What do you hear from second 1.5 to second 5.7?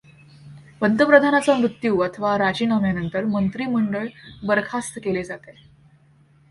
मृत्यू अथवा राजीनाम्यानंतर मंत्रीमंडळ बरखास्त केले जाते.